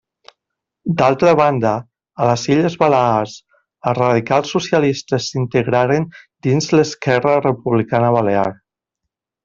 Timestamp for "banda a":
1.39-2.29